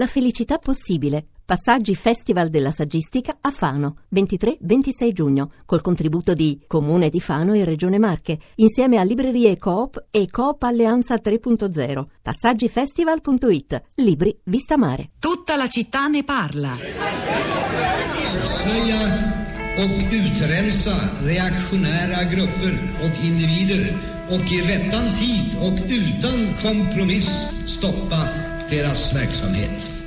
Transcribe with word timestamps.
La 0.00 0.06
felicità 0.06 0.56
possibile. 0.56 1.26
Passaggi 1.44 1.94
Festival 1.94 2.48
della 2.48 2.70
Saggistica 2.70 3.36
a 3.38 3.50
Fano, 3.50 3.98
23-26 4.14 5.12
giugno, 5.12 5.50
col 5.66 5.82
contributo 5.82 6.32
di 6.32 6.58
Comune 6.66 7.10
di 7.10 7.20
Fano 7.20 7.52
e 7.52 7.64
Regione 7.64 7.98
Marche, 7.98 8.38
insieme 8.54 8.96
a 8.96 9.02
Librerie 9.02 9.58
Coop 9.58 10.06
e 10.10 10.30
Coop 10.30 10.62
Alleanza 10.62 11.16
3.0. 11.16 12.06
Passaggifestival.it. 12.22 13.82
Libri 13.96 14.34
Vista 14.44 14.78
Mare. 14.78 15.10
Tutta 15.18 15.56
la 15.56 15.68
città 15.68 16.06
ne 16.06 16.24
parla. 16.24 16.78
Avslöja 18.40 19.38
och 19.76 20.14
utrensa 20.14 20.96
reaktionära 21.24 22.24
grupper 22.24 22.78
och 23.04 23.24
individer 23.24 23.94
och 24.30 24.50
i 24.50 24.62
rättan 24.62 25.12
tid 25.14 25.56
och 25.60 25.78
utan 25.90 26.54
kompromiss 26.62 27.50
stoppa 27.66 28.49
deras 28.70 29.12
verksamhet. 29.12 30.00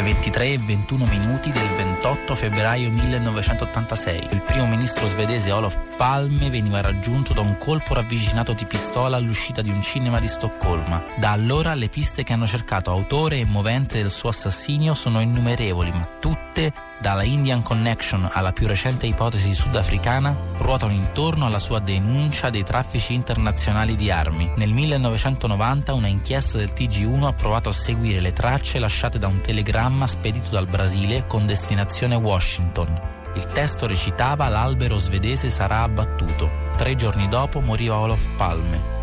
alle 0.00 0.02
23 0.02 0.52
e 0.52 0.58
21 0.58 1.04
minuti 1.04 1.50
del 1.50 1.68
28 1.76 2.34
febbraio 2.34 2.90
1986. 2.90 4.28
Il 4.30 4.40
primo 4.40 4.66
ministro 4.66 5.06
svedese 5.06 5.52
Olof 5.52 5.76
Palme 5.96 6.48
veniva 6.48 6.80
raggiunto 6.80 7.34
da 7.34 7.42
un 7.42 7.58
colpo 7.58 7.94
ravvicinato 7.94 8.52
di 8.52 8.64
pistola 8.64 9.16
all'uscita 9.16 9.60
di 9.60 9.70
un 9.70 9.82
cinema 9.82 10.18
di 10.18 10.28
Stoccolma. 10.28 11.02
Da 11.16 11.32
allora 11.32 11.74
le 11.74 11.88
piste 11.88 12.22
che 12.22 12.32
hanno 12.32 12.46
cercato 12.46 12.90
autore 12.90 13.38
e 13.38 13.44
movente 13.44 14.00
del 14.00 14.10
suo 14.10 14.30
assassinio 14.30 14.94
sono 14.94 15.20
innumerevoli, 15.20 15.90
ma 15.90 16.08
tutte 16.18 16.72
dalla 17.00 17.22
Indian 17.22 17.62
Connection 17.62 18.28
alla 18.30 18.52
più 18.52 18.66
recente 18.66 19.06
ipotesi 19.06 19.54
sudafricana, 19.54 20.36
ruotano 20.58 20.92
intorno 20.92 21.46
alla 21.46 21.58
sua 21.58 21.78
denuncia 21.78 22.50
dei 22.50 22.62
traffici 22.62 23.14
internazionali 23.14 23.96
di 23.96 24.10
armi. 24.10 24.52
Nel 24.56 24.72
1990 24.72 25.94
una 25.94 26.08
inchiesta 26.08 26.58
del 26.58 26.72
TG1 26.74 27.24
ha 27.24 27.32
provato 27.32 27.70
a 27.70 27.72
seguire 27.72 28.20
le 28.20 28.34
tracce 28.34 28.78
lasciate 28.78 29.18
da 29.18 29.28
un 29.28 29.40
telegramma 29.40 30.06
spedito 30.06 30.50
dal 30.50 30.66
Brasile 30.66 31.26
con 31.26 31.46
destinazione 31.46 32.16
Washington. 32.16 33.00
Il 33.34 33.46
testo 33.46 33.86
recitava 33.86 34.48
l'albero 34.48 34.98
svedese 34.98 35.50
sarà 35.50 35.82
abbattuto. 35.82 36.68
Tre 36.76 36.96
giorni 36.96 37.28
dopo 37.28 37.60
moriva 37.60 37.98
Olof 37.98 38.28
Palme. 38.36 38.98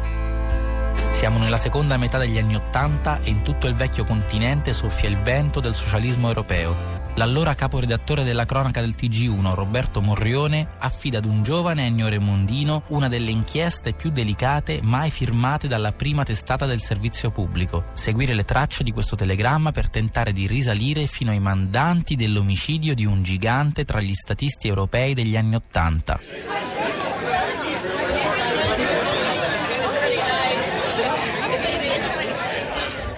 Siamo 1.11 1.39
nella 1.39 1.57
seconda 1.57 1.97
metà 1.97 2.19
degli 2.19 2.37
anni 2.37 2.55
Ottanta 2.55 3.21
e 3.21 3.29
in 3.29 3.41
tutto 3.41 3.65
il 3.65 3.73
vecchio 3.73 4.05
continente 4.05 4.71
soffia 4.71 5.09
il 5.09 5.17
vento 5.17 5.59
del 5.59 5.73
socialismo 5.73 6.27
europeo 6.27 7.05
l'allora 7.17 7.55
caporedattore 7.55 8.23
della 8.23 8.45
cronaca 8.45 8.79
del 8.79 8.95
TG1, 8.97 9.53
Roberto 9.53 10.01
Morrione, 10.01 10.67
affida 10.79 11.17
ad 11.17 11.25
un 11.25 11.43
giovane 11.43 11.85
Ennio 11.85 12.07
Remondino 12.07 12.83
una 12.89 13.07
delle 13.07 13.31
inchieste 13.31 13.93
più 13.93 14.09
delicate 14.11 14.79
mai 14.81 15.11
firmate 15.11 15.67
dalla 15.67 15.91
prima 15.91 16.23
testata 16.23 16.65
del 16.65 16.81
servizio 16.81 17.31
pubblico. 17.31 17.85
Seguire 17.93 18.33
le 18.33 18.45
tracce 18.45 18.83
di 18.83 18.91
questo 18.91 19.15
telegramma 19.15 19.71
per 19.71 19.89
tentare 19.89 20.31
di 20.31 20.47
risalire 20.47 21.07
fino 21.07 21.31
ai 21.31 21.39
mandanti 21.39 22.15
dell'omicidio 22.15 22.93
di 22.93 23.05
un 23.05 23.23
gigante 23.23 23.83
tra 23.83 23.99
gli 23.99 24.13
statisti 24.13 24.67
europei 24.67 25.13
degli 25.13 25.35
anni 25.35 25.55
Ottanta. 25.55 26.19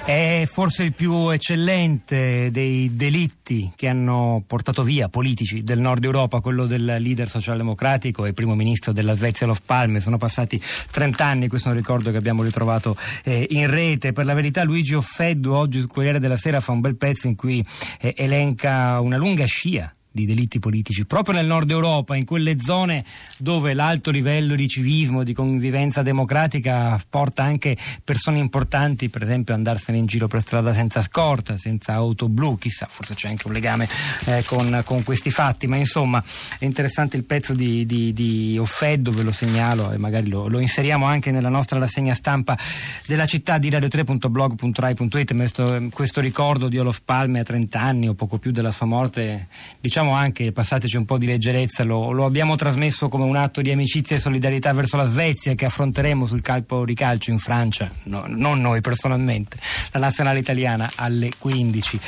È 0.10 0.48
forse 0.52 0.82
il 0.82 0.94
più 0.94 1.30
eccellente 1.30 2.50
dei 2.50 2.96
delitti 2.96 3.72
che 3.76 3.88
hanno 3.88 4.44
portato 4.48 4.82
via 4.82 5.08
politici 5.08 5.62
del 5.62 5.80
nord 5.80 6.04
Europa, 6.04 6.40
quello 6.40 6.66
del 6.66 6.84
leader 6.84 7.30
socialdemocratico 7.30 8.26
e 8.26 8.34
primo 8.34 8.56
ministro 8.56 8.92
della 8.92 9.14
Svezia 9.14 9.46
Olof 9.46 9.62
Palme. 9.64 10.00
Sono 10.00 10.18
passati 10.18 10.60
30 10.90 11.24
anni, 11.24 11.48
questo 11.48 11.68
è 11.68 11.74
un 11.74 11.78
ricordo 11.78 12.10
che 12.10 12.18
abbiamo 12.18 12.42
ritrovato 12.42 12.98
eh, 13.24 13.46
in 13.52 13.70
rete. 13.70 14.12
Per 14.12 14.26
la 14.26 14.34
verità 14.34 14.64
Luigi 14.64 14.96
Offeddu 14.96 15.52
oggi 15.52 15.80
sul 15.80 15.92
Corriere 15.92 16.20
della 16.20 16.38
Sera 16.38 16.60
fa 16.60 16.72
un 16.72 16.80
bel 16.82 16.96
pezzo 16.96 17.28
in 17.28 17.36
cui 17.36 17.64
eh, 18.00 18.12
elenca 18.18 19.00
una 19.02 19.16
lunga 19.16 19.46
scia 19.46 19.94
di 20.12 20.26
delitti 20.26 20.58
politici 20.60 21.06
proprio 21.06 21.36
nel 21.36 21.46
nord 21.46 21.70
Europa, 21.70 22.16
in 22.16 22.26
quelle 22.26 22.58
zone 22.60 23.06
dove 23.38 23.74
l'alto 23.74 24.10
livello 24.10 24.56
di 24.56 24.68
civismo, 24.68 25.24
di 25.24 25.34
convivenza 25.34 26.02
democratica 26.02 27.00
porta 27.08 27.44
anche 27.44 27.78
persone 28.04 28.40
importanti, 28.40 29.10
per 29.10 29.22
esempio, 29.22 29.54
andarsene 29.54 29.98
in 29.98 30.08
giro 30.08 30.28
per 30.28 30.42
strada 30.42 30.74
senza 30.74 31.02
scorta, 31.02 31.58
senza 31.58 31.94
auto 31.94 32.28
blu, 32.28 32.58
chissà, 32.58 32.88
forse 32.90 33.14
c'è 33.14 33.30
anche 33.30 33.48
un 33.48 33.54
legame 33.54 33.88
eh, 34.26 34.44
con, 34.46 34.82
con, 34.84 35.04
questi 35.04 35.30
fatti, 35.30 35.68
ma 35.68 35.78
insomma 35.78 36.24
è 36.58 36.66
interessante 36.66 37.16
il 37.16 37.24
pezzo 37.24 37.54
di, 37.54 37.86
di, 37.86 38.12
di 38.12 38.58
Offeddo, 38.58 39.12
ve 39.12 39.24
lo 39.24 39.32
segnalo 39.32 39.92
e 39.92 39.98
magari 39.98 40.28
lo, 40.28 40.48
lo, 40.48 40.60
inseriamo 40.60 41.06
anche 41.06 41.32
nella 41.32 41.50
nostra 41.50 41.80
rassegna 41.80 42.14
stampa 42.14 42.58
della 43.06 43.26
città 43.26 43.58
di 43.58 43.70
radio3.blog.rai.it, 43.70 45.36
questo, 45.36 45.88
questo 45.92 46.22
ricordo 46.22 46.68
di 46.68 46.78
Olof 46.80 47.02
Palme 47.06 47.40
a 47.42 47.44
30 47.44 47.80
anni 47.80 48.08
o 48.08 48.14
poco 48.14 48.38
più 48.38 48.52
della 48.52 48.72
sua 48.72 48.86
morte, 48.86 49.48
diciamo 49.80 49.99
diciamo 50.00 50.16
anche, 50.16 50.54
passateci 50.54 50.96
un 50.96 51.04
po' 51.04 51.18
di 51.18 51.26
leggerezza, 51.26 51.84
lo, 51.84 52.12
lo, 52.12 52.24
abbiamo 52.24 52.56
trasmesso 52.56 53.10
come 53.10 53.26
un 53.26 53.36
atto 53.36 53.62
di 53.62 53.70
amicizia 53.70 54.16
e 54.16 54.20
solidarietà 54.20 54.72
verso 54.72 54.96
la 54.96 55.04
Svezia 55.04 55.56
che 55.56 55.66
affronteremo 55.66 56.26
sul 56.26 56.42
campo 56.42 56.86
di 56.86 56.94
calcio 56.94 57.32
in 57.32 57.38
Francia, 57.38 57.92
no, 58.04 58.24
non 58.28 58.62
noi 58.62 58.80
personalmente, 58.80 59.58
la 59.92 60.00
nazionale 60.00 60.40
italiana 60.40 60.90
alle 60.96 61.32
15. 61.38 62.00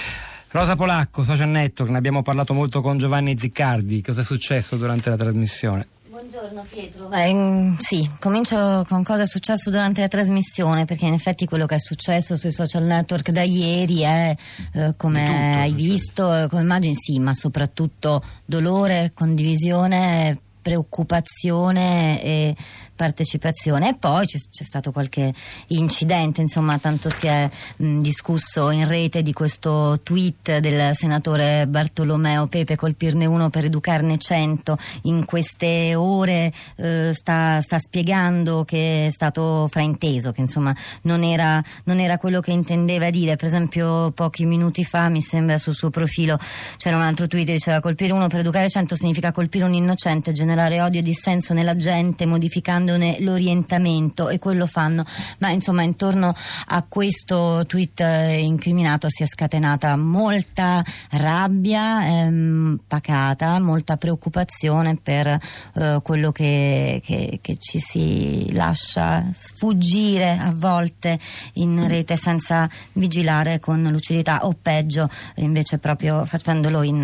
Rosa 0.51 0.75
Polacco, 0.75 1.23
Social 1.23 1.49
Network, 1.49 1.91
ne 1.91 1.97
abbiamo 1.97 2.21
parlato 2.21 2.53
molto 2.53 2.79
con 2.81 2.97
Giovanni 2.97 3.37
Ziccardi, 3.37 4.01
cosa 4.01 4.21
è 4.21 4.23
successo 4.23 4.77
durante 4.77 5.09
la 5.09 5.17
trasmissione? 5.17 5.87
Buongiorno 6.21 6.63
Pietro. 6.69 7.07
Beh, 7.07 7.73
sì, 7.79 8.07
comincio 8.19 8.85
con 8.87 9.01
cosa 9.01 9.23
è 9.23 9.25
successo 9.25 9.71
durante 9.71 10.01
la 10.01 10.07
trasmissione, 10.07 10.85
perché 10.85 11.07
in 11.07 11.13
effetti 11.13 11.47
quello 11.47 11.65
che 11.65 11.75
è 11.75 11.79
successo 11.79 12.35
sui 12.35 12.51
social 12.51 12.83
network 12.83 13.31
da 13.31 13.41
ieri 13.41 14.01
è, 14.01 14.35
eh, 14.73 14.93
come 14.97 15.25
tutto, 15.25 15.59
hai 15.59 15.73
visto, 15.73 16.35
eh, 16.35 16.47
come 16.47 16.61
immagini, 16.61 16.93
sì, 16.93 17.17
ma 17.17 17.33
soprattutto 17.33 18.23
dolore, 18.45 19.09
condivisione, 19.15 20.39
preoccupazione 20.61 22.21
e 22.21 22.55
partecipazione. 23.01 23.89
E 23.89 23.95
poi 23.95 24.27
c'è, 24.27 24.37
c'è, 24.37 24.63
stato 24.63 24.91
qualche 24.91 25.33
incidente, 25.69 26.41
insomma 26.41 26.77
tanto 26.77 27.09
si 27.09 27.25
è 27.25 27.49
mh, 27.77 27.99
discusso 27.99 28.69
in 28.69 28.87
rete 28.87 29.23
di 29.23 29.33
questo 29.33 29.99
tweet 30.03 30.59
del 30.59 30.95
senatore 30.95 31.65
Bartolomeo 31.65 32.45
Pepe 32.45 32.75
colpirne 32.75 33.25
uno 33.25 33.49
per 33.49 33.65
educarne 33.65 34.19
cento 34.19 34.77
in 35.03 35.25
queste 35.25 35.95
ore 35.95 36.53
eh, 36.75 37.09
sta, 37.11 37.59
sta, 37.61 37.79
spiegando 37.79 38.65
che 38.65 39.07
è 39.07 39.09
stato 39.09 39.67
frainteso, 39.67 40.31
che 40.31 40.41
insomma 40.41 40.75
non 41.01 41.23
era, 41.23 41.59
non 41.85 41.99
era 41.99 42.19
quello 42.19 42.39
che 42.39 42.51
intendeva 42.51 43.09
dire, 43.09 43.35
per 43.35 43.47
esempio 43.47 44.11
pochi 44.11 44.45
minuti 44.45 44.85
fa 44.85 45.09
mi 45.09 45.23
sembra 45.23 45.57
sul 45.57 45.73
suo 45.73 45.89
profilo 45.89 46.37
c'era 46.77 46.97
un 46.97 47.01
altro 47.01 47.25
tweet 47.25 47.47
che 47.47 47.53
diceva 47.53 47.79
colpire 47.79 48.13
uno 48.13 48.27
per 48.27 48.41
educare 48.41 48.69
cento 48.69 48.95
significa 48.95 49.31
colpire 49.31 49.65
un 49.65 49.73
innocente, 49.73 50.31
generare 50.33 50.81
odio 50.81 50.99
e 50.99 51.03
dissenso 51.03 51.55
nella 51.55 51.75
gente 51.75 52.27
modificando 52.27 52.90
cambiandone 52.91 53.17
l'orientamento 53.19 54.29
e 54.29 54.39
quello 54.39 54.65
fanno. 54.65 55.05
Ma 55.39 55.49
insomma 55.49 55.83
intorno 55.83 56.33
a 56.67 56.83
questo 56.87 57.63
tweet 57.67 58.01
eh, 58.01 58.39
incriminato 58.39 59.07
si 59.09 59.23
è 59.23 59.25
scatenata 59.25 59.95
molta 59.95 60.83
rabbia 61.11 62.05
ehm, 62.05 62.79
pacata, 62.87 63.59
molta 63.59 63.97
preoccupazione 63.97 64.97
per 65.01 65.27
eh, 65.27 65.99
quello 66.03 66.31
che, 66.31 67.01
che, 67.03 67.39
che 67.41 67.57
ci 67.57 67.79
si 67.79 68.51
lascia 68.53 69.25
sfuggire 69.35 70.31
a 70.31 70.51
volte 70.53 71.19
in 71.53 71.87
rete 71.87 72.15
senza 72.15 72.69
vigilare 72.93 73.59
con 73.59 73.83
lucidità 73.83 74.45
o 74.45 74.55
peggio 74.59 75.09
invece 75.35 75.77
proprio 75.77 76.25
facendolo 76.25 76.83
in, 76.83 77.01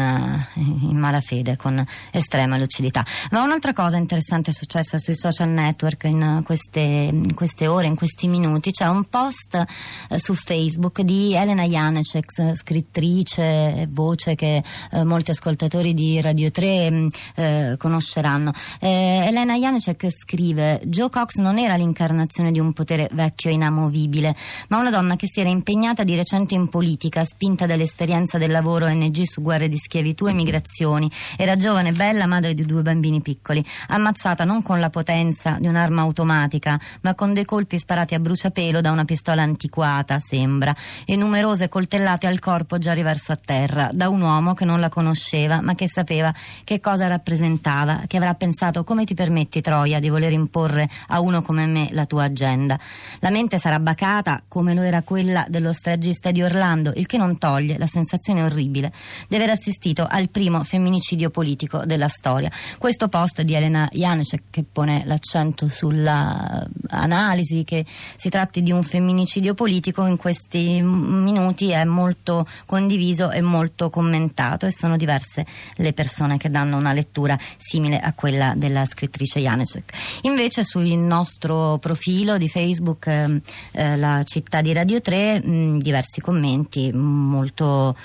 in 0.56 0.98
malafede 0.98 1.56
con 1.56 1.84
estrema 2.12 2.58
lucidità. 2.58 3.06
Ma 3.32 3.44
un'altra 3.44 3.74
cosa 3.74 3.98
interessante 3.98 4.52
è 4.52 4.54
successa 4.54 4.98
sui 4.98 5.16
social 5.16 5.50
network 5.50 5.77
network 5.78 6.04
in 6.06 6.42
queste, 6.44 6.80
in 6.80 7.34
queste 7.36 7.68
ore, 7.68 7.86
in 7.86 7.96
questi 7.96 8.28
minuti, 8.28 8.72
c'è 8.72 8.88
un 8.88 9.06
post 9.06 9.64
eh, 10.10 10.18
su 10.18 10.34
Facebook 10.34 11.02
di 11.02 11.36
Elena 11.36 11.64
Janecek, 11.64 12.56
scrittrice, 12.56 13.88
voce 13.92 14.34
che 14.34 14.64
eh, 14.92 15.04
molti 15.04 15.32
ascoltatori 15.32 15.94
di 15.94 16.20
Radio 16.20 16.50
3 16.50 16.90
mm, 16.90 17.08
eh, 17.36 17.76
conosceranno. 17.78 18.52
Eh, 18.80 19.26
Elena 19.28 19.56
Janecek 19.56 20.08
scrive: 20.10 20.82
Joe 20.86 21.10
Cox 21.10 21.36
non 21.36 21.60
era 21.60 21.76
l'incarnazione 21.76 22.52
di 22.52 22.60
un 22.60 22.74
potere 22.74 23.08
vecchio 23.14 23.52
e 23.52 23.54
inamovibile, 23.54 24.36
ma 24.70 24.80
una 24.80 24.90
donna 24.90 25.16
che 25.16 25.28
si 25.28 25.40
era 25.40 25.50
impegnata 25.50 26.04
di 26.04 26.16
recente 26.16 26.56
in 26.56 26.70
politica, 26.70 27.24
spinta 27.24 27.68
dall'esperienza 27.68 28.38
del 28.40 28.52
lavoro 28.52 28.86
ONG 28.88 29.22
su 29.24 29.42
guerre 29.42 29.68
di 29.68 29.78
schiavitù 29.78 30.26
e 30.28 30.34
migrazioni. 30.34 31.10
Era 31.38 31.56
giovane, 31.56 31.92
bella, 31.92 32.26
madre 32.26 32.56
di 32.56 32.66
due 32.66 32.82
bambini 32.82 33.22
piccoli, 33.22 33.64
ammazzata 33.90 34.44
non 34.44 34.64
con 34.64 34.80
la 34.80 34.90
potenza 34.90 35.57
di 35.60 35.68
un'arma 35.68 36.02
automatica, 36.02 36.80
ma 37.02 37.16
con 37.16 37.34
dei 37.34 37.46
colpi 37.46 37.80
sparati 37.80 38.16
a 38.16 38.20
bruciapelo 38.20 38.82
da 38.82 38.92
una 38.92 39.06
pistola 39.06 39.42
antiquata, 39.42 40.20
sembra, 40.20 40.76
e 41.06 41.16
numerose 41.16 41.70
coltellate 41.70 42.28
al 42.28 42.40
corpo 42.40 42.78
già 42.78 42.94
riverso 42.94 43.32
a 43.32 43.40
terra, 43.44 43.90
da 43.92 44.10
un 44.10 44.22
uomo 44.22 44.54
che 44.54 44.66
non 44.66 44.80
la 44.80 44.90
conosceva, 44.90 45.62
ma 45.62 45.76
che 45.76 45.88
sapeva 45.88 46.34
che 46.64 46.80
cosa 46.80 47.08
rappresentava, 47.08 48.04
che 48.08 48.18
avrà 48.18 48.34
pensato 48.34 48.84
come 48.84 49.06
ti 49.06 49.14
permetti, 49.14 49.62
Troia, 49.62 50.00
di 50.00 50.10
voler 50.10 50.32
imporre 50.32 50.90
a 51.08 51.20
uno 51.20 51.42
come 51.42 51.66
me 51.66 51.88
la 51.92 52.06
tua 52.06 52.26
agenda. 52.26 52.80
La 53.20 53.30
mente 53.30 53.60
sarà 53.60 53.80
bacata 53.80 54.44
come 54.48 54.74
lo 54.74 54.82
era 54.82 55.02
quella 55.02 55.46
dello 55.50 55.74
stragista 55.74 56.32
di 56.32 56.42
Orlando, 56.42 56.92
il 56.96 57.06
che 57.06 57.18
non 57.18 57.38
toglie 57.38 57.78
la 57.78 57.88
sensazione 57.88 58.44
orribile 58.44 58.92
di 59.28 59.36
aver 59.36 59.50
assistito 59.50 60.06
al 60.10 60.30
primo 60.30 60.64
femminicidio 60.64 61.30
politico 61.30 61.86
della 61.86 62.08
storia. 62.08 62.52
Questo 62.78 63.08
post 63.08 63.42
di 63.42 63.54
Elena 63.54 63.88
Janecek 63.92 64.44
che 64.50 64.66
pone 64.70 65.04
l'accento 65.06 65.47
sull'analisi 65.56 67.64
che 67.64 67.86
si 68.18 68.30
tratti 68.30 68.62
di 68.62 68.72
un 68.72 68.84
femminicidio 68.84 69.54
politico 69.54 70.06
in 70.06 70.18
questi 70.18 70.82
minuti 70.82 71.72
è 71.72 71.84
molto 71.84 72.46
condiviso 72.66 73.32
e 73.32 73.42
molto 73.42 73.90
commentato 73.90 74.66
e 74.66 74.72
sono 74.72 74.98
diverse 74.98 75.46
le 75.76 75.94
persone 75.94 76.38
che 76.38 76.50
danno 76.50 76.78
una 76.78 76.94
lettura 76.94 77.38
simile 77.58 78.00
a 78.00 78.14
quella 78.14 78.54
della 78.56 78.86
scrittrice 78.86 79.40
Janecek. 79.40 79.94
Invece 80.22 80.64
sul 80.64 80.88
nostro 80.88 81.78
profilo 81.80 82.38
di 82.38 82.50
Facebook 82.50 83.08
eh, 83.08 83.42
eh, 83.72 83.98
la 83.98 84.24
città 84.24 84.62
di 84.62 84.74
Radio 84.74 85.02
3 85.02 85.42
mh, 85.42 85.80
diversi 85.80 86.22
commenti 86.22 86.92
molto 86.92 87.96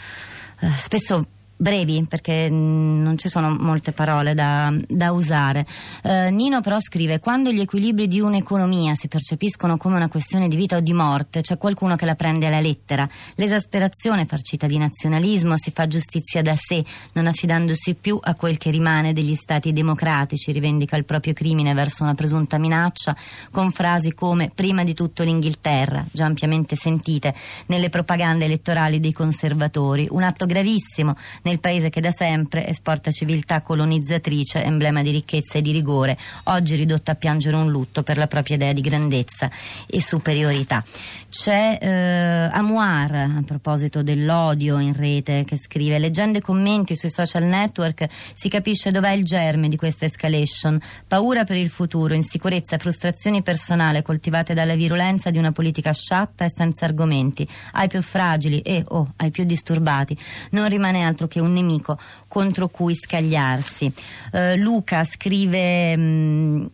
eh, 0.60 0.70
spesso 0.76 1.26
brevi 1.62 2.04
perché 2.08 2.50
mm, 2.50 3.02
non 3.02 3.16
ci 3.16 3.28
sono 3.28 3.56
molte 3.58 3.92
parole 3.92 4.34
da, 4.34 4.74
da 4.88 5.12
usare. 5.12 5.64
Eh, 6.02 6.30
Nino 6.30 6.60
però 6.60 6.78
scrive: 6.80 7.20
Quando 7.20 7.52
gli 7.52 7.60
equilibri 7.60 8.08
di 8.08 8.20
un'economia 8.20 8.94
si 8.94 9.06
percepiscono 9.06 9.76
come 9.76 9.96
una 9.96 10.08
questione 10.08 10.48
di 10.48 10.56
vita 10.56 10.76
o 10.76 10.80
di 10.80 10.92
morte, 10.92 11.40
c'è 11.40 11.56
qualcuno 11.56 11.94
che 11.94 12.04
la 12.04 12.16
prende 12.16 12.48
alla 12.48 12.60
lettera. 12.60 13.08
L'esasperazione 13.36 14.26
farcita 14.26 14.66
di 14.66 14.76
nazionalismo 14.76 15.56
si 15.56 15.70
fa 15.70 15.86
giustizia 15.86 16.42
da 16.42 16.56
sé, 16.56 16.84
non 17.14 17.28
affidandosi 17.28 17.94
più 17.94 18.18
a 18.20 18.34
quel 18.34 18.58
che 18.58 18.70
rimane 18.70 19.12
degli 19.12 19.36
stati 19.36 19.72
democratici, 19.72 20.50
rivendica 20.50 20.96
il 20.96 21.04
proprio 21.04 21.32
crimine 21.32 21.74
verso 21.74 22.02
una 22.02 22.14
presunta 22.14 22.58
minaccia 22.58 23.16
con 23.52 23.70
frasi 23.70 24.12
come 24.14 24.50
prima 24.52 24.82
di 24.82 24.94
tutto 24.94 25.22
l'Inghilterra, 25.22 26.04
già 26.10 26.24
ampiamente 26.24 26.74
sentite 26.74 27.32
nelle 27.66 27.88
propagande 27.88 28.46
elettorali 28.46 28.98
dei 28.98 29.12
conservatori. 29.12 30.08
Un 30.10 30.24
atto 30.24 30.44
gravissimo 30.44 31.14
nel 31.42 31.51
paese 31.58 31.90
che 31.90 32.00
da 32.00 32.10
sempre 32.10 32.66
esporta 32.66 33.10
civiltà 33.10 33.60
colonizzatrice, 33.60 34.62
emblema 34.62 35.02
di 35.02 35.10
ricchezza 35.10 35.58
e 35.58 35.62
di 35.62 35.72
rigore, 35.72 36.16
oggi 36.44 36.74
ridotta 36.74 37.12
a 37.12 37.14
piangere 37.14 37.56
un 37.56 37.70
lutto 37.70 38.02
per 38.02 38.16
la 38.16 38.26
propria 38.26 38.56
idea 38.56 38.72
di 38.72 38.80
grandezza 38.80 39.50
e 39.86 40.00
superiorità. 40.00 40.84
C'è 41.28 41.78
eh, 41.80 42.50
Amuar, 42.52 43.14
a 43.14 43.42
proposito 43.46 44.02
dell'odio 44.02 44.78
in 44.78 44.92
rete, 44.92 45.44
che 45.46 45.56
scrive 45.56 45.98
leggendo 45.98 46.38
i 46.38 46.42
commenti 46.42 46.94
sui 46.94 47.10
social 47.10 47.44
network 47.44 48.06
si 48.34 48.50
capisce 48.50 48.90
dov'è 48.90 49.12
il 49.12 49.24
germe 49.24 49.68
di 49.68 49.76
questa 49.76 50.04
escalation, 50.04 50.78
paura 51.08 51.44
per 51.44 51.56
il 51.56 51.70
futuro, 51.70 52.12
insicurezza, 52.12 52.76
frustrazioni 52.76 53.42
personali 53.42 54.02
coltivate 54.02 54.52
dalla 54.52 54.74
virulenza 54.74 55.30
di 55.30 55.38
una 55.38 55.52
politica 55.52 55.92
sciatta 55.92 56.44
e 56.44 56.52
senza 56.54 56.84
argomenti, 56.84 57.48
ai 57.72 57.88
più 57.88 58.02
fragili 58.02 58.60
e 58.60 58.84
o 58.88 58.98
oh, 58.98 59.12
ai 59.16 59.30
più 59.30 59.44
disturbati. 59.44 60.16
Non 60.50 60.68
rimane 60.68 61.02
altro 61.02 61.26
che 61.28 61.31
un 61.40 61.52
nemico 61.52 61.98
contro 62.28 62.68
cui 62.68 62.94
scagliarsi. 62.94 63.92
Uh, 64.32 64.54
Luca 64.56 65.04
scrive 65.04 65.96
mh, 65.96 66.02
mm, 66.02 66.66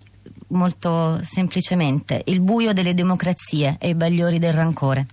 molto 0.49 1.21
semplicemente 1.23 2.23
il 2.27 2.41
buio 2.41 2.73
delle 2.73 2.95
democrazie 2.95 3.77
e 3.79 3.91
i 3.91 3.95
bagliori 3.95 4.39
del 4.39 4.53
rancore. 4.53 5.07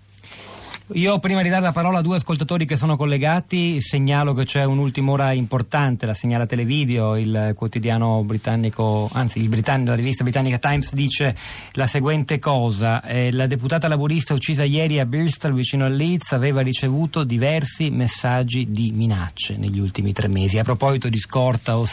Io 0.94 1.18
prima 1.18 1.42
di 1.42 1.50
dare 1.50 1.64
la 1.64 1.72
parola 1.72 1.98
a 1.98 2.02
due 2.04 2.18
ascoltatori 2.18 2.68
che 2.68 2.76
sono 2.76 2.96
collegati 2.96 3.82
segnalo 3.82 4.36
che 4.36 4.44
c'è 4.44 4.64
un'ultima 4.64 5.14
ora 5.14 5.32
importante, 5.32 6.06
la 6.06 6.14
segnala 6.14 6.46
Televideo, 6.46 7.18
il 7.18 7.54
quotidiano 7.56 8.24
britannico, 8.24 9.10
anzi 9.12 9.40
britannico, 9.48 9.90
la 9.90 9.96
rivista 9.96 10.22
britannica 10.22 10.60
Times 10.60 10.94
dice 10.94 11.36
la 11.72 11.88
seguente 11.88 12.38
cosa, 12.38 13.02
eh, 13.02 13.32
la 13.32 13.48
deputata 13.48 13.88
laburista 13.88 14.36
uccisa 14.36 14.64
ieri 14.64 15.00
a 15.00 15.08
Bristol 15.08 15.56
vicino 15.56 15.86
a 15.86 15.88
Leeds 15.88 16.34
aveva 16.34 16.62
ricevuto 16.62 17.24
diversi 17.24 17.90
messaggi 17.90 18.70
di 18.70 18.92
minacce 18.92 19.58
negli 19.58 19.80
ultimi 19.80 20.14
tre 20.14 20.28
mesi. 20.28 20.60
A 20.60 20.64
proposito 20.64 21.10
di 21.10 21.18
scorta 21.18 21.80
o, 21.80 21.86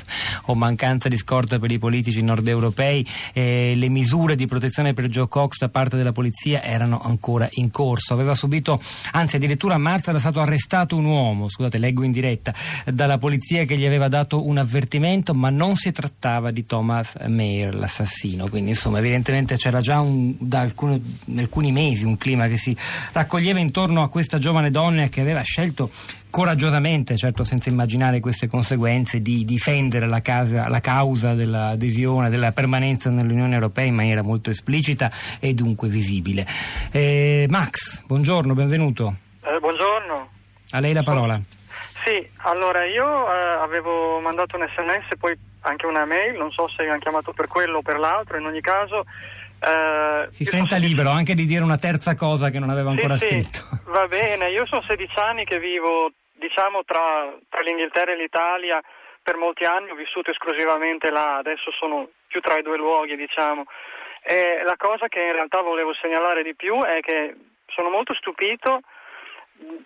o 0.44 0.54
mancanza 0.54 1.08
di 1.08 1.16
scorta 1.16 1.58
per 1.58 1.70
i 1.70 1.78
politici 1.78 2.20
nord 2.20 2.46
europei, 2.46 3.08
eh, 3.32 3.72
le 3.74 3.88
misure 3.88 4.36
di 4.36 4.46
protezione 4.46 4.92
per 4.92 5.06
Joe 5.06 5.28
Cox 5.28 5.56
da 5.56 5.70
parte 5.70 5.96
della 5.96 6.12
polizia 6.12 6.62
erano 6.62 7.00
ancora 7.00 7.48
in 7.52 7.70
corso. 7.70 8.12
Aveva 8.12 8.34
subito 8.34 8.80
anzi 9.12 9.36
addirittura 9.36 9.74
a 9.74 9.78
marzo 9.78 10.10
era 10.10 10.18
stato 10.18 10.40
arrestato 10.40 10.96
un 10.96 11.04
uomo, 11.04 11.48
scusate 11.48 11.78
leggo 11.78 12.02
in 12.02 12.12
diretta, 12.12 12.54
dalla 12.84 13.18
polizia 13.18 13.64
che 13.64 13.76
gli 13.76 13.84
aveva 13.84 14.08
dato 14.08 14.46
un 14.46 14.58
avvertimento, 14.58 15.34
ma 15.34 15.50
non 15.50 15.76
si 15.76 15.92
trattava 15.92 16.50
di 16.50 16.66
Thomas 16.66 17.14
Mayer, 17.26 17.74
l'assassino, 17.74 18.48
quindi 18.48 18.70
insomma 18.70 18.98
evidentemente 18.98 19.56
c'era 19.56 19.80
già 19.80 20.00
un, 20.00 20.34
da 20.38 20.60
alcuni, 20.60 21.02
alcuni 21.36 21.72
mesi 21.72 22.04
un 22.04 22.16
clima 22.16 22.46
che 22.48 22.56
si 22.56 22.76
raccoglieva 23.12 23.58
intorno 23.58 24.02
a 24.02 24.08
questa 24.08 24.38
giovane 24.38 24.70
donna 24.70 25.08
che 25.08 25.20
aveva 25.20 25.42
scelto 25.42 25.90
coraggiosamente, 26.32 27.14
certo 27.14 27.44
senza 27.44 27.68
immaginare 27.68 28.18
queste 28.18 28.48
conseguenze, 28.48 29.20
di 29.20 29.44
difendere 29.44 30.06
la, 30.06 30.22
casa, 30.22 30.66
la, 30.66 30.80
causa 30.80 31.34
dell'adesione, 31.34 32.30
della 32.30 32.52
permanenza 32.52 33.10
nell'Unione 33.10 33.52
Europea 33.52 33.84
in 33.84 33.94
maniera 33.94 34.22
molto 34.22 34.48
esplicita 34.48 35.10
e 35.38 35.52
dunque 35.52 35.88
visibile. 35.88 36.46
Eh, 36.90 37.46
Max, 37.50 38.02
buongiorno, 38.06 38.54
benvenuto. 38.54 39.14
Eh, 39.44 39.58
buongiorno. 39.60 40.30
A 40.70 40.80
lei 40.80 40.94
la 40.94 41.02
parola. 41.02 41.38
Sì, 42.02 42.26
allora 42.38 42.86
io 42.86 43.04
eh, 43.04 43.62
avevo 43.62 44.18
mandato 44.20 44.56
un 44.56 44.66
sms, 44.66 45.18
poi 45.18 45.38
anche 45.60 45.84
una 45.84 46.06
mail, 46.06 46.38
non 46.38 46.50
so 46.50 46.66
se 46.74 46.82
hanno 46.82 46.98
chiamato 46.98 47.32
per 47.34 47.46
quello 47.46 47.78
o 47.78 47.82
per 47.82 47.98
l'altro, 47.98 48.38
in 48.38 48.46
ogni 48.46 48.62
caso... 48.62 49.04
Eh, 49.60 50.28
si 50.32 50.44
senta 50.44 50.76
libero 50.76 51.10
anche 51.10 51.34
di 51.34 51.44
dire 51.44 51.62
una 51.62 51.76
terza 51.76 52.14
cosa 52.14 52.48
che 52.48 52.58
non 52.58 52.70
aveva 52.70 52.88
ancora 52.88 53.18
sì, 53.18 53.26
scritto. 53.26 53.58
Sì, 53.70 53.90
va 53.90 54.06
bene, 54.08 54.48
io 54.48 54.64
sono 54.64 54.80
16 54.80 55.12
anni 55.18 55.44
che 55.44 55.58
vivo 55.58 56.10
diciamo 56.42 56.84
tra, 56.84 57.32
tra 57.48 57.62
l'Inghilterra 57.62 58.12
e 58.12 58.16
l'Italia 58.16 58.82
per 59.22 59.36
molti 59.36 59.64
anni 59.64 59.90
ho 59.90 59.94
vissuto 59.94 60.30
esclusivamente 60.30 61.10
là, 61.10 61.36
adesso 61.36 61.70
sono 61.72 62.10
più 62.26 62.40
tra 62.40 62.58
i 62.58 62.62
due 62.62 62.76
luoghi, 62.76 63.14
diciamo. 63.16 63.64
E 64.20 64.62
la 64.64 64.76
cosa 64.76 65.08
che 65.08 65.20
in 65.20 65.32
realtà 65.32 65.60
volevo 65.60 65.94
segnalare 65.94 66.42
di 66.42 66.54
più 66.54 66.82
è 66.82 67.00
che 67.00 67.34
sono 67.66 67.88
molto 67.88 68.14
stupito 68.14 68.80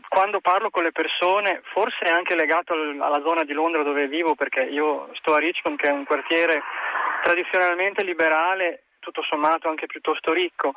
quando 0.08 0.40
parlo 0.40 0.70
con 0.70 0.84
le 0.84 0.92
persone, 0.92 1.60
forse 1.64 2.04
anche 2.04 2.34
legato 2.34 2.72
alla 2.72 3.20
zona 3.22 3.44
di 3.44 3.52
Londra 3.52 3.82
dove 3.82 4.08
vivo, 4.08 4.34
perché 4.34 4.62
io 4.62 5.10
sto 5.14 5.34
a 5.34 5.38
Richmond, 5.38 5.78
che 5.78 5.88
è 5.88 5.92
un 5.92 6.04
quartiere 6.04 6.62
tradizionalmente 7.22 8.02
liberale, 8.04 8.84
tutto 9.00 9.22
sommato 9.22 9.68
anche 9.68 9.86
piuttosto 9.86 10.32
ricco, 10.32 10.74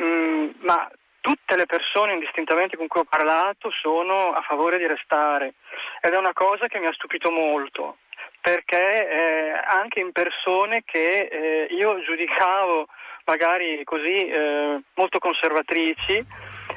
mm, 0.00 0.50
ma 0.60 0.90
tutte 1.20 1.56
le 1.56 1.66
persone 1.66 2.14
indistintamente 2.14 2.76
con 2.76 2.86
cui 2.86 3.00
ho 3.00 3.06
parlato 3.08 3.70
sono 3.70 4.32
a 4.32 4.40
favore 4.42 4.78
di 4.78 4.86
restare. 4.86 5.54
Ed 6.00 6.12
è 6.12 6.16
una 6.16 6.32
cosa 6.32 6.66
che 6.66 6.78
mi 6.78 6.86
ha 6.86 6.92
stupito 6.92 7.30
molto 7.30 7.98
perché 8.40 9.08
eh, 9.08 9.52
anche 9.52 10.00
in 10.00 10.12
persone 10.12 10.82
che 10.84 11.28
eh, 11.30 11.74
io 11.74 12.00
giudicavo 12.02 12.86
magari 13.26 13.84
così 13.84 14.26
eh, 14.26 14.80
molto 14.94 15.18
conservatrici, 15.18 16.24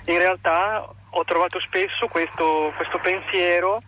in 0.05 0.17
realtà 0.17 0.85
ho 1.11 1.23
trovato 1.23 1.59
spesso 1.61 2.07
questo, 2.07 2.73
questo 2.75 2.99
pensiero, 2.99 3.81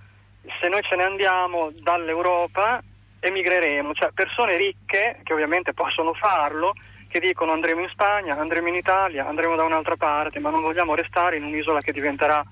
se 0.61 0.69
noi 0.69 0.81
ce 0.83 0.95
ne 0.95 1.03
andiamo 1.03 1.71
dall'Europa 1.81 2.81
emigreremo, 3.19 3.93
cioè 3.93 4.11
persone 4.13 4.55
ricche 4.55 5.19
che 5.23 5.33
ovviamente 5.33 5.73
possono 5.73 6.13
farlo, 6.13 6.73
che 7.15 7.21
dicono 7.21 7.53
andremo 7.53 7.79
in 7.79 7.87
Spagna, 7.93 8.37
andremo 8.37 8.67
in 8.67 8.75
Italia, 8.75 9.25
andremo 9.25 9.55
da 9.55 9.63
un'altra 9.63 9.95
parte, 9.95 10.41
ma 10.41 10.49
non 10.49 10.61
vogliamo 10.61 10.95
restare 10.95 11.37
in 11.37 11.45
un'isola 11.45 11.79
che 11.79 11.93
diventerà 11.93 12.43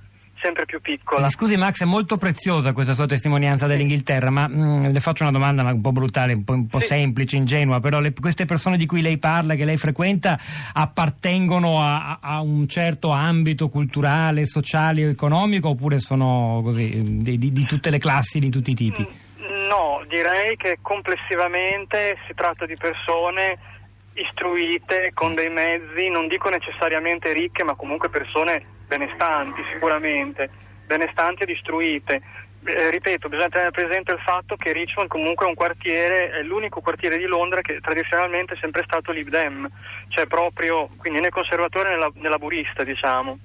sempre 0.41 0.63
più 0.63 0.79
piccola. 0.79 1.27
Scusi 1.27 1.57
Max, 1.57 1.81
è 1.81 1.85
molto 1.85 2.15
preziosa 2.15 2.71
questa 2.71 2.93
sua 2.93 3.05
testimonianza 3.05 3.67
dell'Inghilterra, 3.67 4.29
ma 4.29 4.47
mh, 4.47 4.53
mm, 4.55 4.85
le 4.85 4.99
faccio 5.01 5.23
una 5.23 5.33
domanda 5.33 5.63
un 5.63 5.81
po' 5.81 5.91
brutale, 5.91 6.31
un 6.31 6.45
po', 6.45 6.53
un 6.53 6.67
po 6.67 6.79
sì. 6.79 6.87
semplice, 6.87 7.35
ingenua, 7.35 7.81
però 7.81 7.99
le, 7.99 8.13
queste 8.13 8.45
persone 8.45 8.77
di 8.77 8.85
cui 8.85 9.01
lei 9.01 9.17
parla, 9.17 9.55
che 9.55 9.65
lei 9.65 9.75
frequenta, 9.75 10.39
appartengono 10.71 11.81
a, 11.81 12.19
a 12.21 12.39
un 12.39 12.65
certo 12.69 13.09
ambito 13.09 13.67
culturale, 13.67 14.45
sociale 14.45 15.05
o 15.05 15.09
economico 15.09 15.69
oppure 15.69 15.99
sono 15.99 16.61
così, 16.63 17.21
di, 17.21 17.37
di, 17.37 17.51
di 17.51 17.65
tutte 17.65 17.89
le 17.89 17.97
classi, 17.97 18.39
di 18.39 18.49
tutti 18.49 18.71
i 18.71 18.75
tipi? 18.75 19.01
Mm, 19.01 19.67
no, 19.67 20.05
direi 20.07 20.55
che 20.55 20.77
complessivamente 20.81 22.17
si 22.27 22.33
tratta 22.33 22.65
di 22.65 22.77
persone 22.77 23.71
istruite, 24.15 25.11
con 25.13 25.33
dei 25.35 25.49
mezzi, 25.49 26.09
non 26.09 26.27
dico 26.27 26.49
necessariamente 26.49 27.33
ricche, 27.33 27.63
ma 27.63 27.75
comunque 27.75 28.09
persone 28.09 28.63
benestanti 28.87 29.61
sicuramente, 29.71 30.49
benestanti 30.85 31.43
ed 31.43 31.49
istruite. 31.49 32.21
eh, 32.65 32.89
ripeto, 32.91 33.27
bisogna 33.27 33.49
tenere 33.49 33.71
presente 33.71 34.11
il 34.11 34.19
fatto 34.19 34.55
che 34.55 34.71
Richmond 34.71 35.09
comunque 35.09 35.45
è 35.45 35.49
un 35.49 35.55
quartiere, 35.55 36.29
è 36.29 36.41
l'unico 36.43 36.79
quartiere 36.81 37.17
di 37.17 37.25
Londra 37.25 37.61
che 37.61 37.79
tradizionalmente 37.81 38.53
è 38.53 38.57
sempre 38.61 38.83
stato 38.85 39.11
Lib 39.11 39.27
Dem, 39.27 39.69
cioè 40.09 40.27
proprio 40.27 40.89
quindi 40.97 41.19
né 41.19 41.29
conservatore 41.29 41.89
né, 41.89 41.97
la, 41.97 42.11
né 42.13 42.29
laburista, 42.29 42.83
diciamo. 42.83 43.37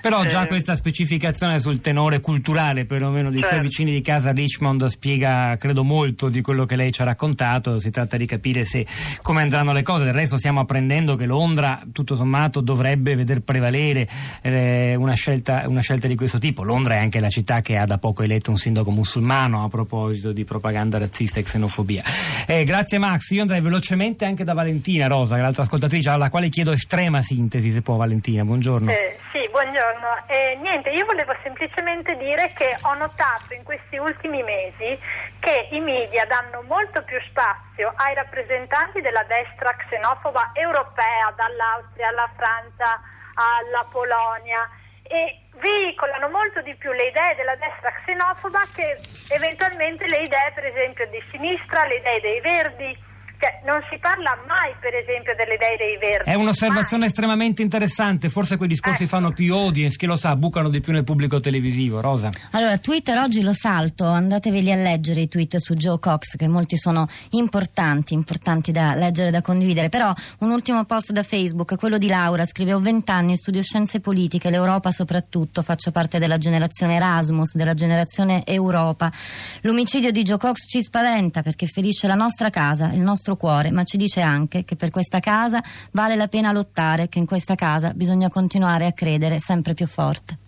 Però 0.00 0.24
già 0.24 0.44
eh, 0.44 0.46
questa 0.46 0.76
specificazione 0.76 1.58
sul 1.58 1.80
tenore 1.80 2.20
culturale, 2.20 2.84
perlomeno 2.84 3.30
dei 3.30 3.40
certo. 3.40 3.56
suoi 3.56 3.66
vicini 3.66 3.92
di 3.92 4.00
casa 4.00 4.30
Richmond, 4.30 4.86
spiega 4.86 5.56
credo 5.58 5.84
molto 5.84 6.28
di 6.28 6.40
quello 6.40 6.64
che 6.64 6.76
lei 6.76 6.92
ci 6.92 7.02
ha 7.02 7.04
raccontato. 7.04 7.78
Si 7.78 7.90
tratta 7.90 8.16
di 8.16 8.26
capire 8.26 8.64
se, 8.64 8.86
come 9.22 9.42
andranno 9.42 9.72
le 9.72 9.82
cose. 9.82 10.04
Del 10.04 10.14
resto 10.14 10.36
stiamo 10.36 10.60
apprendendo 10.60 11.16
che 11.16 11.26
Londra, 11.26 11.82
tutto 11.92 12.16
sommato, 12.16 12.60
dovrebbe 12.60 13.14
veder 13.14 13.40
prevalere 13.40 14.08
eh, 14.42 14.94
una, 14.94 15.14
scelta, 15.14 15.64
una 15.66 15.80
scelta 15.80 16.08
di 16.08 16.16
questo 16.16 16.38
tipo. 16.38 16.62
Londra 16.62 16.94
è 16.94 16.98
anche 16.98 17.20
la 17.20 17.28
città 17.28 17.60
che 17.60 17.76
ha 17.76 17.84
da 17.84 17.98
poco 17.98 18.22
eletto 18.22 18.50
un 18.50 18.56
sindaco 18.56 18.90
musulmano 18.90 19.64
a 19.64 19.68
proposito 19.68 20.32
di 20.32 20.44
propaganda 20.44 20.98
razzista 20.98 21.40
e 21.40 21.42
xenofobia. 21.42 22.02
Eh, 22.46 22.64
grazie 22.64 22.98
Max, 22.98 23.30
io 23.30 23.42
andrei 23.42 23.60
velocemente 23.60 24.24
anche 24.24 24.44
da 24.44 24.54
Valentina 24.54 25.06
Rosa, 25.06 25.36
l'altra 25.36 25.62
ascoltatrice, 25.62 26.08
alla 26.08 26.30
quale 26.30 26.48
chiedo 26.48 26.72
estrema 26.72 27.22
sintesi 27.22 27.70
se 27.72 27.82
può 27.82 27.96
Valentina, 27.96 28.44
buongiorno. 28.44 28.90
Eh, 28.90 29.18
buongiorno. 29.58 30.22
Eh, 30.28 30.56
niente, 30.60 30.90
io 30.90 31.04
volevo 31.04 31.34
semplicemente 31.42 32.16
dire 32.16 32.52
che 32.54 32.78
ho 32.82 32.94
notato 32.94 33.54
in 33.54 33.64
questi 33.64 33.96
ultimi 33.96 34.40
mesi 34.44 34.96
che 35.40 35.66
i 35.72 35.80
media 35.80 36.24
danno 36.26 36.62
molto 36.62 37.02
più 37.02 37.18
spazio 37.26 37.92
ai 37.96 38.14
rappresentanti 38.14 39.00
della 39.00 39.24
destra 39.24 39.74
xenofoba 39.74 40.52
europea, 40.54 41.34
dall'Austria 41.34 42.06
alla 42.06 42.30
Francia 42.36 43.00
alla 43.34 43.84
Polonia 43.90 44.62
e 45.02 45.40
veicolano 45.58 46.28
molto 46.28 46.62
di 46.62 46.76
più 46.76 46.92
le 46.92 47.08
idee 47.08 47.34
della 47.34 47.56
destra 47.56 47.90
xenofoba 47.90 48.62
che 48.72 48.96
eventualmente 49.30 50.06
le 50.06 50.18
idee 50.18 50.52
per 50.54 50.66
esempio 50.66 51.04
di 51.08 51.20
sinistra, 51.32 51.84
le 51.84 51.96
idee 51.96 52.20
dei 52.20 52.40
verdi 52.40 53.06
cioè, 53.38 53.60
non 53.64 53.80
si 53.88 53.98
parla 53.98 54.36
mai, 54.46 54.74
per 54.80 54.94
esempio, 54.94 55.32
delle 55.36 55.54
idee 55.54 55.76
dei 55.76 55.96
verdi. 55.98 56.28
È 56.28 56.34
un'osservazione 56.34 57.04
mai. 57.04 57.08
estremamente 57.08 57.62
interessante. 57.62 58.28
Forse 58.28 58.56
quei 58.56 58.68
discorsi 58.68 59.04
ecco. 59.04 59.16
fanno 59.16 59.32
più 59.32 59.54
audience, 59.54 59.96
chi 59.96 60.06
lo 60.06 60.16
sa, 60.16 60.34
bucano 60.34 60.68
di 60.68 60.80
più 60.80 60.92
nel 60.92 61.04
pubblico 61.04 61.38
televisivo. 61.38 62.00
Rosa. 62.00 62.30
Allora, 62.52 62.76
Twitter 62.78 63.16
oggi 63.18 63.42
lo 63.42 63.52
salto, 63.52 64.06
andateveli 64.06 64.72
a 64.72 64.76
leggere 64.76 65.20
i 65.20 65.28
tweet 65.28 65.56
su 65.58 65.74
Joe 65.74 66.00
Cox, 66.00 66.36
che 66.36 66.48
molti 66.48 66.76
sono 66.76 67.06
importanti, 67.30 68.12
importanti 68.12 68.72
da 68.72 68.94
leggere, 68.94 69.30
da 69.30 69.40
condividere. 69.40 69.88
Però 69.88 70.12
un 70.40 70.50
ultimo 70.50 70.84
post 70.84 71.12
da 71.12 71.22
Facebook, 71.22 71.76
quello 71.76 71.98
di 71.98 72.08
Laura, 72.08 72.44
scrive: 72.44 72.74
Ho 72.74 72.80
vent'anni, 72.80 73.36
studio 73.36 73.62
scienze 73.62 74.00
politiche, 74.00 74.50
l'Europa 74.50 74.90
soprattutto, 74.90 75.62
faccio 75.62 75.92
parte 75.92 76.18
della 76.18 76.38
generazione 76.38 76.96
Erasmus, 76.96 77.54
della 77.54 77.74
generazione 77.74 78.44
Europa. 78.44 79.12
L'omicidio 79.60 80.10
di 80.10 80.22
Joe 80.22 80.38
Cox 80.38 80.68
ci 80.68 80.82
spaventa 80.82 81.42
perché 81.42 81.66
ferisce 81.66 82.08
la 82.08 82.14
nostra 82.14 82.50
casa, 82.50 82.90
il 82.90 83.00
nostro 83.00 83.27
nostro 83.28 83.36
cuore, 83.36 83.70
ma 83.70 83.84
ci 83.84 83.96
dice 83.96 84.20
anche 84.22 84.64
che 84.64 84.76
per 84.76 84.90
questa 84.90 85.20
casa 85.20 85.62
vale 85.90 86.16
la 86.16 86.28
pena 86.28 86.52
lottare, 86.52 87.08
che 87.08 87.18
in 87.18 87.26
questa 87.26 87.54
casa 87.54 87.92
bisogna 87.92 88.30
continuare 88.30 88.86
a 88.86 88.92
credere 88.92 89.38
sempre 89.38 89.74
più 89.74 89.86
forte. 89.86 90.47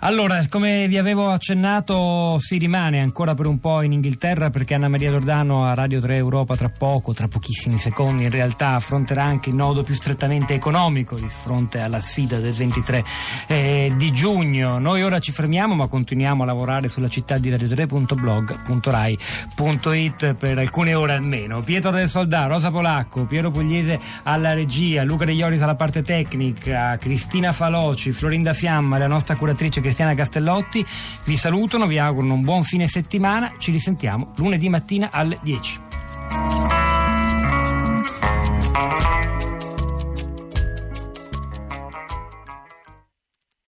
Allora, 0.00 0.40
come 0.48 0.86
vi 0.86 0.96
avevo 0.96 1.30
accennato, 1.30 2.38
si 2.38 2.56
rimane 2.56 3.00
ancora 3.00 3.34
per 3.34 3.48
un 3.48 3.58
po' 3.58 3.82
in 3.82 3.90
Inghilterra 3.90 4.48
perché 4.48 4.74
Anna 4.74 4.86
Maria 4.86 5.10
Giordano 5.10 5.64
a 5.64 5.74
Radio 5.74 6.00
3 6.00 6.14
Europa 6.14 6.54
tra 6.54 6.68
poco, 6.68 7.12
tra 7.12 7.26
pochissimi 7.26 7.78
secondi, 7.78 8.22
in 8.22 8.30
realtà 8.30 8.76
affronterà 8.76 9.24
anche 9.24 9.48
il 9.48 9.56
nodo 9.56 9.82
più 9.82 9.94
strettamente 9.94 10.54
economico 10.54 11.16
di 11.16 11.28
fronte 11.28 11.80
alla 11.80 11.98
sfida 11.98 12.38
del 12.38 12.52
23 12.52 13.04
eh, 13.48 13.92
di 13.96 14.12
giugno. 14.12 14.78
Noi 14.78 15.02
ora 15.02 15.18
ci 15.18 15.32
fermiamo 15.32 15.74
ma 15.74 15.88
continuiamo 15.88 16.44
a 16.44 16.46
lavorare 16.46 16.86
sulla 16.86 17.08
città 17.08 17.38
di 17.38 17.50
radio3.blog.rai.it 17.50 20.34
per 20.34 20.58
alcune 20.58 20.94
ore 20.94 21.14
almeno. 21.14 21.60
Pietro 21.60 21.90
del 21.90 22.08
Soldà, 22.08 22.46
Rosa 22.46 22.70
Polacco, 22.70 23.26
Piero 23.26 23.50
Pugliese 23.50 23.98
alla 24.22 24.54
regia, 24.54 25.02
Luca 25.02 25.24
De 25.24 25.32
Ioris 25.32 25.60
alla 25.60 25.74
parte 25.74 26.02
tecnica, 26.02 26.96
Cristina 26.98 27.50
Faloci, 27.50 28.12
Florinda 28.12 28.52
Fiamma, 28.52 28.96
la 28.96 29.08
nostra 29.08 29.34
curatrice 29.34 29.80
che 29.80 29.86
Cristiana 29.88 30.14
Castellotti 30.14 30.84
vi 31.24 31.36
salutano, 31.36 31.86
vi 31.86 31.98
auguro 31.98 32.32
un 32.32 32.40
buon 32.40 32.62
fine 32.62 32.86
settimana, 32.88 33.54
ci 33.58 33.70
risentiamo 33.70 34.32
lunedì 34.36 34.68
mattina 34.68 35.08
alle 35.10 35.38
10. 35.42 36.67